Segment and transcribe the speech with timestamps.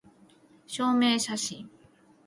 [0.65, 1.69] 証明写真